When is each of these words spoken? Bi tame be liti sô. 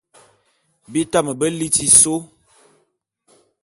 Bi 0.91 1.01
tame 1.11 1.31
be 1.39 1.47
liti 1.59 1.85
sô. 1.99 2.15